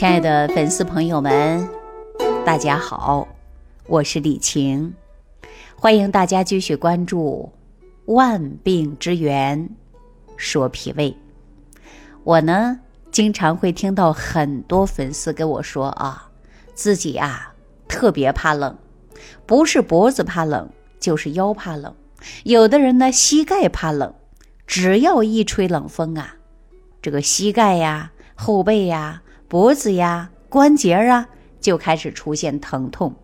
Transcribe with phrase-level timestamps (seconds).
[0.00, 1.68] 亲爱的粉丝朋友们，
[2.42, 3.28] 大家好，
[3.86, 4.94] 我是李晴，
[5.76, 7.52] 欢迎大家继续关注
[8.14, 9.68] 《万病之源
[10.38, 11.10] 说脾胃》。
[12.24, 12.80] 我呢，
[13.12, 16.30] 经常会听到很多粉丝跟我说啊，
[16.72, 17.52] 自己啊
[17.86, 18.78] 特别怕冷，
[19.44, 21.94] 不是脖子怕冷，就是腰怕冷。
[22.44, 24.14] 有的人呢，膝盖怕冷，
[24.66, 26.36] 只要一吹冷风啊，
[27.02, 29.20] 这个膝盖呀、后背呀。
[29.50, 31.28] 脖子呀、关节啊，
[31.60, 33.16] 就开始出现疼痛。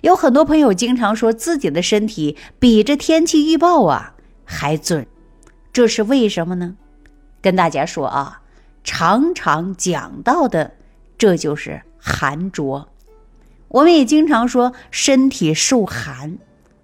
[0.00, 5.06] 有很多朋友经常说自己的身体比这天气预报啊还准，
[5.72, 6.74] 这是为什么呢？
[7.40, 8.42] 跟大家说啊，
[8.82, 10.72] 常常讲到的，
[11.16, 12.88] 这就是寒浊。
[13.68, 16.36] 我们也经常说身体受寒，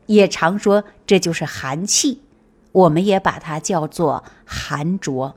[0.07, 2.23] 也常说这就是寒气，
[2.71, 5.35] 我们也把它叫做寒浊。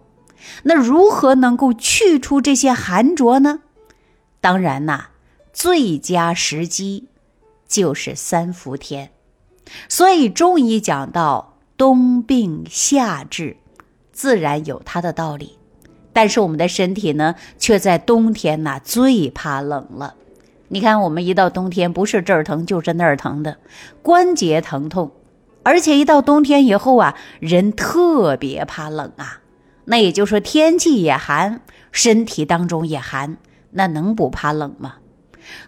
[0.63, 3.61] 那如何能够去除这些寒浊呢？
[4.41, 5.05] 当然呐，
[5.53, 7.07] 最佳时机
[7.67, 9.11] 就是三伏天。
[9.87, 13.57] 所以中医讲到冬病夏治，
[14.11, 15.57] 自然有它的道理。
[16.11, 20.15] 但是我们的身体呢，却在冬天呐最怕冷了。
[20.67, 23.57] 你看，我们一到冬天，不是这儿疼就是那儿疼的，
[24.01, 25.11] 关节疼痛，
[25.63, 29.39] 而且一到冬天以后啊，人特别怕冷啊。
[29.85, 33.37] 那也就是说，天气也寒，身体当中也寒，
[33.71, 34.95] 那能不怕冷吗？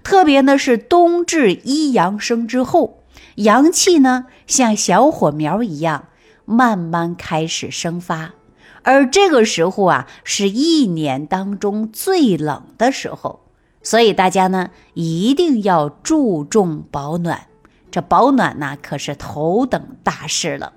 [0.04, 3.04] 特别呢是冬至一阳生之后，
[3.36, 6.08] 阳气呢像小火苗一样
[6.46, 8.36] 慢慢开始生发，
[8.84, 13.42] 而这个时候啊是一年当中最冷的时候，
[13.84, 17.48] 所以大家呢一定要注重保暖，
[17.92, 20.72] 这保暖呢可是头等大事了。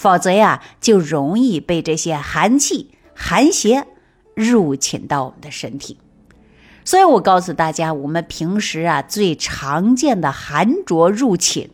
[0.00, 3.86] 否则呀，就容易被这些寒气、寒邪
[4.34, 5.98] 入侵到我们的身体。
[6.86, 11.68] 所以我告诉大家，我们平时啊最常见的寒浊入侵，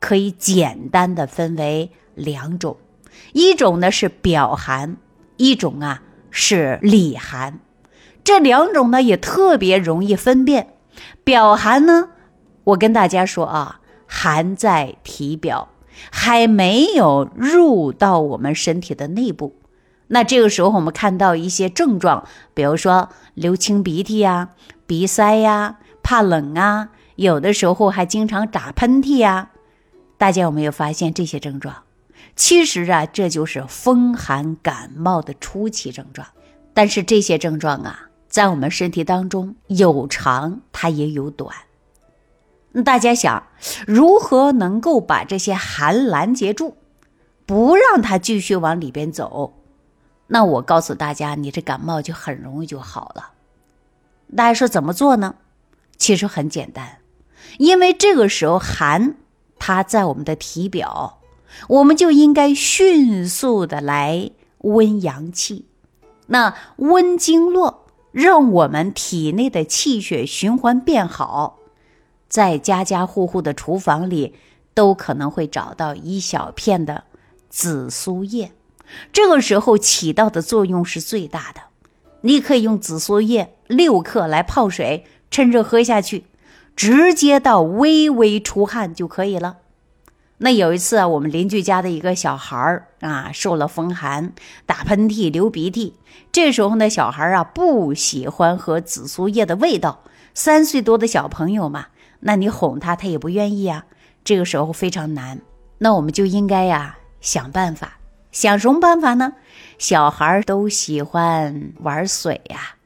[0.00, 2.76] 可以简单的分为两种，
[3.34, 4.96] 一种呢是表寒，
[5.36, 7.60] 一种啊是里寒。
[8.24, 10.74] 这两种呢也特别容易分辨。
[11.22, 12.08] 表寒呢，
[12.64, 15.68] 我跟大家说啊，寒在体表。
[16.10, 19.56] 还没有入到我们身体的内部，
[20.08, 24.50] 那这个时候我们看到一些症状，比如说流清鼻涕呀、
[24.86, 29.50] 鼻塞呀、怕冷啊，有的时候还经常打喷嚏呀。
[30.16, 31.74] 大家有没有发现这些症状？
[32.36, 36.26] 其实啊，这就是风寒感冒的初期症状。
[36.72, 41.54] 但是这些症状啊，在我们身体当中有长，它也有短。
[42.72, 43.42] 那大家想，
[43.86, 46.76] 如何能够把这些寒拦截住，
[47.46, 49.54] 不让它继续往里边走？
[50.28, 53.32] 那我告诉大家，你这感冒就很容易就好了。
[54.36, 55.34] 大家说怎么做呢？
[55.96, 56.98] 其实很简单，
[57.58, 59.16] 因为这个时候寒
[59.58, 61.18] 它在我们的体表，
[61.68, 65.66] 我们就应该迅速的来温阳气，
[66.28, 71.58] 那温经络，让我们体内的气血循环变好。
[72.30, 74.34] 在家家户户的厨房里，
[74.72, 77.04] 都可能会找到一小片的
[77.50, 78.52] 紫苏叶，
[79.12, 81.62] 这个时候起到的作用是最大的。
[82.20, 86.26] 你可以用紫苏叶六克来泡水，趁热喝下去，
[86.76, 89.56] 直接到微微出汗就可以了。
[90.38, 94.32] 那有一次啊，我们邻居家的一个小孩儿啊，受了风寒，
[94.64, 95.96] 打喷嚏、流鼻涕，
[96.30, 101.88] 这时候呢，小孩啊不喜欢喝紫苏叶的味道，三岁多的小朋友嘛。
[102.20, 103.86] 那你哄他，他也不愿意啊。
[104.22, 105.40] 这个时候非常难，
[105.78, 107.98] 那我们就应该呀想办法。
[108.32, 109.32] 想什么办法呢？
[109.78, 112.76] 小孩都喜欢玩水呀。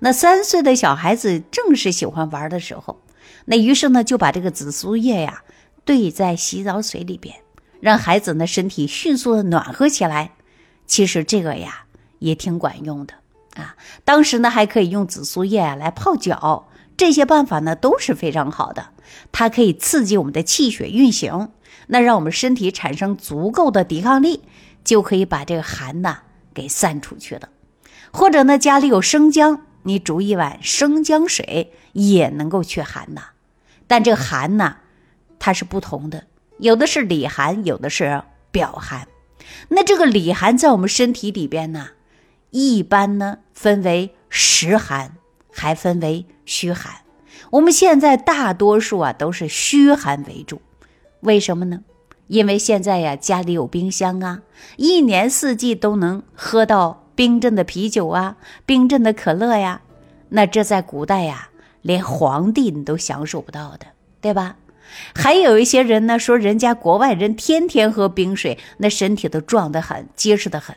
[0.00, 3.00] 那三岁的小孩子正是喜欢玩的时候。
[3.46, 5.42] 那于是呢，就把这个紫苏叶呀
[5.84, 7.36] 兑在洗澡水里边，
[7.80, 10.32] 让孩子呢身体迅速的暖和起来。
[10.86, 11.84] 其实这个呀
[12.18, 13.14] 也挺管用的
[13.54, 13.74] 啊。
[14.04, 16.67] 当时呢还可以用紫苏叶啊来泡脚。
[16.98, 18.88] 这些办法呢都是非常好的，
[19.30, 21.52] 它可以刺激我们的气血运行，
[21.86, 24.42] 那让我们身体产生足够的抵抗力，
[24.82, 26.22] 就可以把这个寒呐
[26.52, 27.48] 给散出去了。
[28.10, 33.22] 或者呢，家里有生姜，你煮一碗生姜水也能够去寒呐。
[33.86, 34.78] 但这个寒呐，
[35.38, 36.24] 它是不同的，
[36.58, 39.06] 有的是里寒，有的是表寒。
[39.68, 41.90] 那这个里寒在我们身体里边呢，
[42.50, 45.12] 一般呢分为实寒。
[45.58, 47.02] 还分为虚寒，
[47.50, 50.62] 我们现在大多数啊都是虚寒为主，
[51.20, 51.80] 为什么呢？
[52.28, 54.42] 因为现在呀家里有冰箱啊，
[54.76, 59.80] 一年四季都能喝到冰镇的啤酒啊、冰镇的可乐呀。
[60.28, 61.48] 那这在古代呀，
[61.82, 63.86] 连皇帝你都享受不到的，
[64.20, 64.56] 对吧？
[65.14, 70.76] 还有一些人呢，说人家国外人天天喝冰水，那身体都壮得很，结实得很。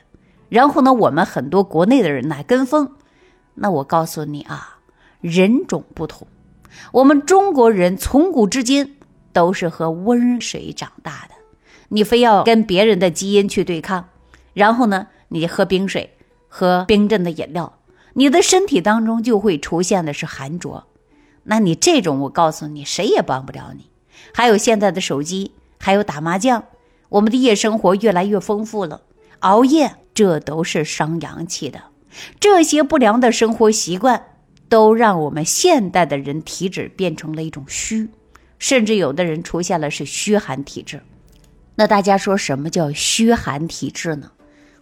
[0.49, 2.95] 然后呢，我们很多国内的人呢跟风。
[3.55, 4.79] 那我告诉你啊，
[5.19, 6.27] 人种不同，
[6.93, 8.97] 我们中国人从古至今
[9.33, 11.35] 都是喝温水长大的。
[11.89, 14.07] 你非要跟别人的基因去对抗，
[14.53, 16.15] 然后呢，你喝冰水，
[16.47, 17.77] 喝冰镇的饮料，
[18.13, 20.87] 你的身体当中就会出现的是寒浊。
[21.43, 23.89] 那你这种，我告诉你，谁也帮不了你。
[24.33, 26.63] 还有现在的手机，还有打麻将，
[27.09, 29.01] 我们的夜生活越来越丰富了，
[29.39, 31.90] 熬夜这都是伤阳气的。
[32.39, 34.23] 这些不良的生活习惯，
[34.69, 38.09] 都让我们现代的人体质变成了一种虚，
[38.59, 41.01] 甚至有的人出现了是虚寒体质。
[41.75, 44.31] 那大家说什么叫虚寒体质呢？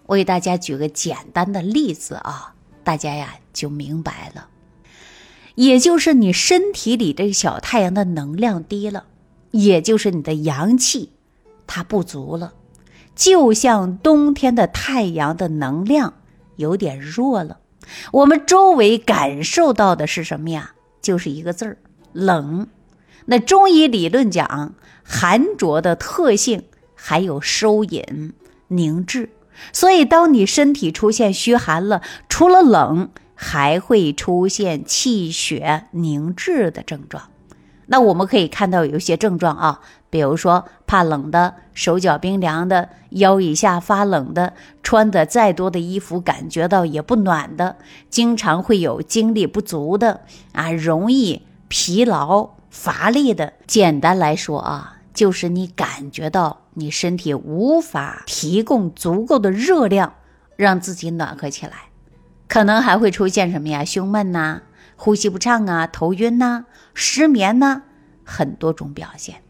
[0.06, 4.48] 我给大家举个简单的例子啊，大家呀就明白了。
[5.56, 9.06] 也就是你身体里这个小太阳的能量低了。
[9.52, 11.10] 也就是你的阳气，
[11.66, 12.54] 它不足了，
[13.16, 16.14] 就像冬天的太阳的能量
[16.60, 17.60] 有点弱了。
[18.12, 20.74] 我们周围感受到的是什么呀？
[21.02, 21.78] 就是一个字儿
[22.12, 22.68] 冷。
[23.26, 26.64] 那中医理论讲寒浊的特性，
[26.94, 28.34] 还有收引
[28.68, 29.30] 凝滞。
[29.72, 37.30] 所以，当你身体出现虚寒了，除了冷，还会出现气血凝滞的症状。
[37.92, 39.82] 那我们可以看到有一些症状啊，
[40.12, 44.54] 比如说怕冷的、手脚冰凉的、腰以下发冷的、
[44.84, 47.78] 穿的再多的衣服感觉到也不暖的，
[48.08, 50.22] 经常会有精力不足的
[50.54, 53.54] 啊，容易疲劳乏力的。
[53.66, 60.14] 简单来说啊，就是你感觉到你身体无法提供足够的热量，
[60.56, 61.74] 让自己暖和起来，
[62.48, 63.84] 可能还会出现什么呀？
[63.84, 64.62] 胸闷呐。
[65.02, 67.84] 呼吸不畅啊，头晕呐，失眠呐，
[68.26, 69.42] 很多种表现。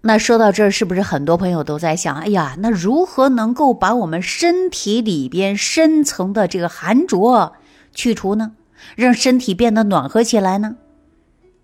[0.00, 7.52] 那说到这儿，是不是很多朋友都在想，哎呀，那如何能够把我们身体里边深层的这个寒浊
[7.92, 8.52] 去除呢？
[8.96, 10.76] 让身体变得暖和起来呢？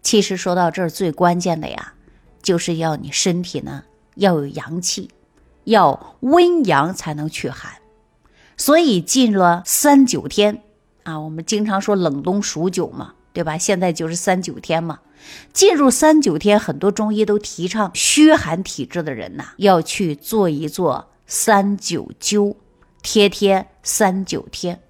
[0.02, 1.94] 其实说到这儿，最关键的呀，
[2.42, 3.84] 就是要你身体呢
[4.16, 5.08] 要有阳气，
[5.64, 7.72] 要温阳才能去寒。
[8.58, 10.62] 所以进了三九天
[11.04, 13.14] 啊，我们经常说冷冬数九嘛。
[13.32, 13.56] 对吧？
[13.56, 15.00] 现在就是三九天嘛，
[15.52, 22.56] 进入三九天，很多中医都提倡虚寒体质的人呐，要去做一做三九灸，
[23.02, 24.80] 贴贴三九天，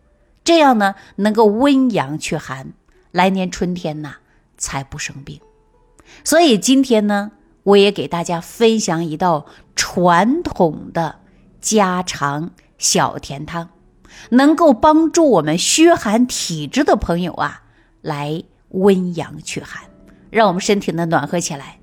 [0.43, 2.73] 这样呢能够温阳祛寒，
[3.13, 4.17] 来年春天呐
[4.57, 5.41] 才不生病。
[6.25, 7.33] 所以今天呢，
[7.63, 9.47] 我也给大家分享一道
[9.77, 11.21] 传统的
[11.61, 13.69] 家常小甜汤，
[14.31, 17.65] 能够帮助我们虚寒体质的朋友啊。
[18.03, 19.83] 来温阳祛寒，
[20.31, 21.79] 让我们身体呢暖和起来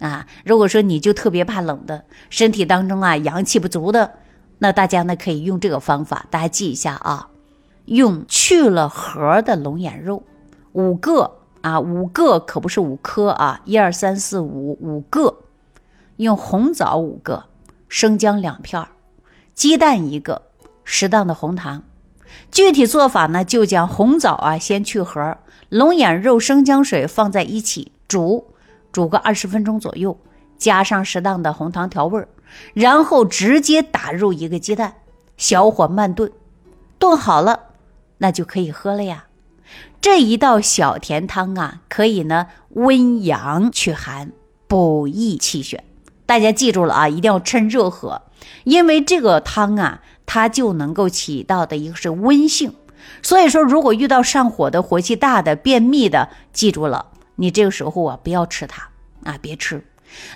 [0.00, 0.26] 啊！
[0.44, 4.14] 如果说你就特别怕冷的，身体当中啊阳气不足的，
[4.58, 7.30] 那大家呢可以用这个方法，大家记一下啊，
[7.86, 10.22] 用去了核的龙眼肉
[10.72, 15.38] 五个啊，五个可不是五颗啊，一二三四五五个，
[16.16, 17.46] 用红枣五个，
[17.88, 18.86] 生姜两片
[19.54, 20.42] 鸡蛋一个，
[20.84, 21.82] 适当的红糖。
[22.50, 25.38] 具体做法呢，就将红枣啊先去核。
[25.68, 28.46] 龙眼肉、生姜水放在一起煮，
[28.92, 30.18] 煮个二十分钟左右，
[30.56, 32.28] 加上适当的红糖调味儿，
[32.72, 34.94] 然后直接打入一个鸡蛋，
[35.36, 36.30] 小火慢炖，
[36.98, 37.60] 炖好了，
[38.18, 39.24] 那就可以喝了呀。
[40.00, 44.30] 这一道小甜汤啊，可以呢温阳祛寒、
[44.68, 45.82] 补益气血。
[46.26, 48.22] 大家记住了啊，一定要趁热喝，
[48.62, 52.74] 因为这个汤啊，它就能够起到的一个是温性。
[53.22, 57.06] 所以说，如果遇到上火的、火气大的、便秘的，记住了，
[57.36, 58.88] 你这个时候啊，不要吃它
[59.24, 59.84] 啊，别吃。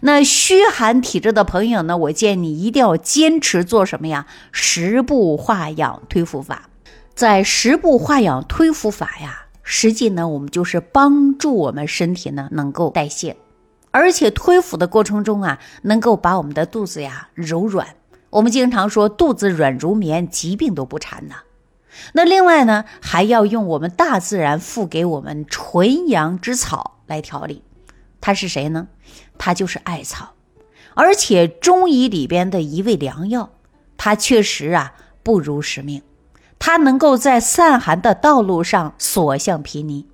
[0.03, 4.27] 那虚寒体质的朋友呢，我建议你一定要坚持做什么呀？
[4.53, 6.69] 十步化养推腹法。
[7.15, 13.37] 在十步化养推腹法呀，实际呢，我们就是帮助我们身体呢能够代谢，
[13.91, 17.89] 而且推腹的过程中啊，能够把我们的肚子呀柔软。
[18.31, 21.43] 我们经常说，肚子软如棉，疾病都不缠呐。
[22.13, 27.65] 那另外呢，还要用我们大自然赋给我们纯阳之草来调理，
[28.21, 28.87] 它是谁呢？
[29.37, 30.35] 它就是艾草，
[30.95, 33.51] 而且中医里边的一味良药，
[33.97, 34.95] 它确实啊
[35.25, 36.03] 不辱使命，
[36.61, 40.05] 它能够在散寒的道路上所向披靡。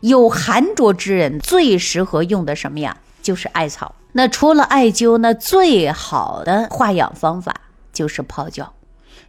[0.00, 2.96] 有寒浊之人最适合用的什么呀？
[3.22, 3.94] 就是艾草。
[4.12, 7.54] 那除了艾灸，那最好的化养方法
[7.92, 8.72] 就是泡脚。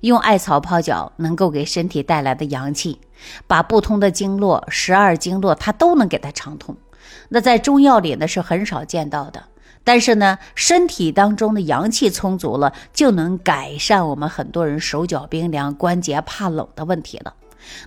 [0.02, 3.00] 用艾草泡脚能够给身体带来的阳气，
[3.46, 6.76] 把不通的经络、十二经络它都能给它畅通。
[7.30, 9.44] 那在中药里呢是很少见到的。
[9.84, 17.34] 但是呢，身体当中的阳气充足了，就能改善我们很多人手脚冰凉、关节怕冷的问题了。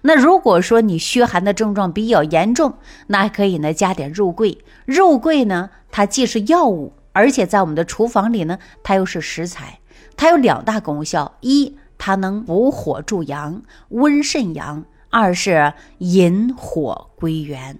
[0.02, 2.74] 那如果说你虚寒的症状比较严重，
[3.08, 4.58] 那还可以呢加点肉桂。
[4.84, 9.80] 肉桂呢，它既是药物，而且在我们的厨房里呢，它又是食材。
[10.16, 17.78] 它有两大功效：一，它能补火助阳、温肾阳；二是引火归元。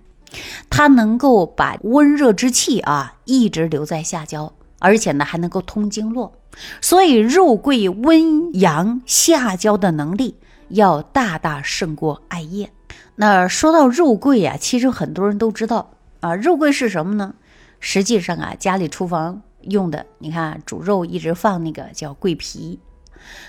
[0.68, 6.32] 它能够把温热之气啊一直留在下焦，而且呢还能够通经络，
[6.80, 10.34] 所以肉桂温阳下焦的能力
[10.74, 12.70] 要大大胜过艾叶。
[13.16, 17.34] 那说到肉桂啊，其实很多人都知道啊，肉桂是什么呢？
[17.80, 22.80] 实际上啊，家里厨房用的，你看煮肉一直放那个叫桂皮，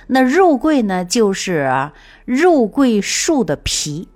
[0.08, 1.92] 那肉桂呢就是
[2.26, 4.08] 肉桂树的皮。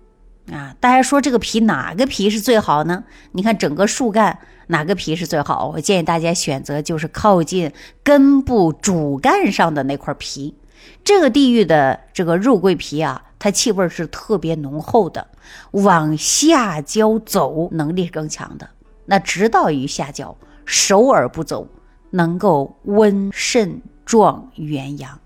[0.51, 3.04] 啊，大家说这个皮哪个皮是最好呢？
[3.34, 5.72] 你看整个树干哪个皮是最好？
[5.74, 7.72] 我建议大家选择就是靠近
[8.04, 10.56] 根部主干上的那块皮。
[11.03, 15.27] 这个地域的这个肉桂皮啊，它气味是特别浓厚的，
[15.71, 18.69] 往下焦走能力更强的。
[19.05, 21.67] 那直到于下焦，守而不走，
[22.12, 25.19] 能够温肾壮元阳。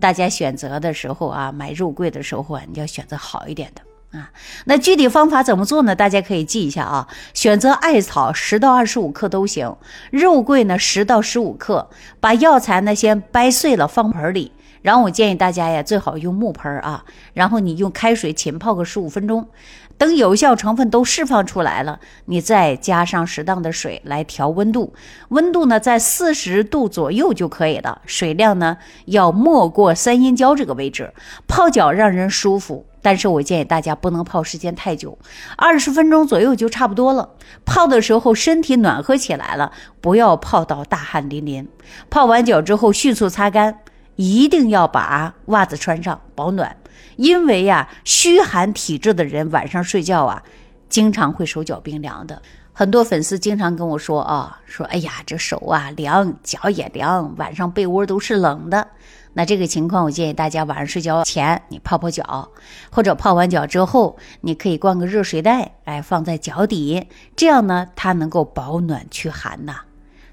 [0.00, 3.82] 大家选择的时候啊，买肉桂的时候啊，你要选择好一点的。
[4.16, 4.30] 啊，
[4.64, 5.94] 那具体方法怎么做呢？
[5.94, 7.08] 大家可以记一下啊。
[7.32, 9.76] 选择艾草十到二十五克都行，
[10.10, 11.88] 肉桂呢十到十五克，
[12.20, 14.52] 把药材呢先掰碎了放盆里。
[14.82, 17.04] 然后我建议大家呀，最好用木盆啊。
[17.34, 19.48] 然后你用开水浸泡个十五分钟，
[19.98, 24.94] 等有效成分都释放出来了，你再加上适当的水来调温度。
[25.28, 28.00] 温度呢在四十度左右就可以了。
[28.06, 31.12] 水量呢要没过三阴交这个位置，
[31.46, 32.86] 泡脚让人舒服。
[33.02, 35.18] 但是我建议大家不能泡时间太久，
[35.56, 37.30] 二十分钟左右就差不多了。
[37.64, 39.72] 泡的时候身体暖和起来了，
[40.02, 41.66] 不要泡到大汗淋淋。
[42.10, 43.78] 泡完脚之后迅速擦干，
[44.20, 46.76] 一定要把袜子穿上保暖。
[47.16, 50.42] 因为呀，虚寒体质的人晚上睡觉啊，
[50.90, 52.42] 经常会手脚冰凉的。
[52.72, 58.88] 很多粉丝经常跟我说啊，说哎呀，这手啊凉，脚也凉，晚上被窝都是冷的。
[59.32, 62.50] 那这个情况，我建议大家晚上睡觉前你泡泡脚，
[62.90, 69.80] 或者泡完脚之后，你可以灌个热水袋，哎，放在脚底，这样呢，它能够保暖驱寒呐。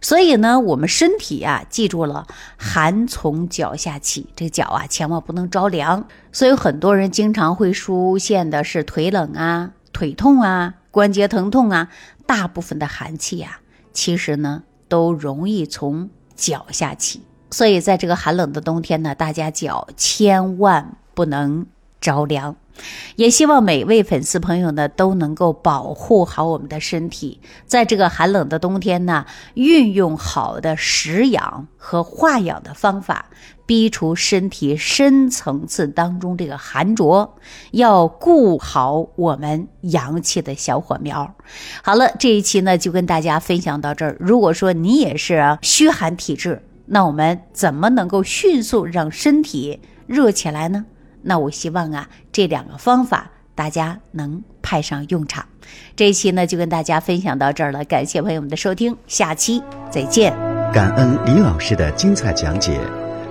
[0.01, 2.27] 所以呢，我们身体啊，记住了，
[2.57, 6.07] 寒从脚下起，这脚啊，千万不能着凉。
[6.31, 11.89] 所以很多人经常会出现的是腿冷啊、腿痛啊、关节疼痛啊，
[12.25, 13.59] 大部分的寒气呀，
[13.91, 17.23] 其实呢，都容易从脚下起。
[17.49, 21.65] 所以，在这个寒冷的冬天呢，大家脚千万不能
[22.01, 22.55] 着凉。
[23.15, 33.25] 也希望每位粉丝朋友呢都能够保护好我们的身体，在这个寒冷的冬天呢，运用好的食养和化养的方法，
[33.65, 37.35] 逼除身体深层次当中这个寒浊，
[37.71, 41.35] 要顾好我们阳气的小火苗。
[41.83, 44.15] 好了，这一期呢就跟大家分享到这儿。
[44.19, 50.85] 如果说你也是虚寒体质，那我们怎么能够迅速让身体热起来呢？
[51.27, 55.45] 那我希望啊，这两个方法大家能派上用场。
[55.93, 60.33] 这一期呢，就跟大家分享到这儿了，感谢朋友们的收听，下期再见。
[60.71, 62.79] 感恩李老师的精彩讲解。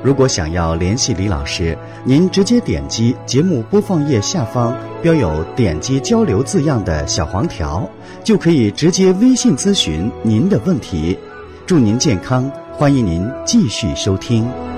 [0.03, 7.89] 如果想要联系李老师，您直接点击节目播放页下方标有“点击交流”字样的小黄条，
[8.23, 11.19] 就可以直接微信咨询您的问题。
[11.67, 12.49] 祝您健康！
[12.73, 14.76] 欢迎您继续收听。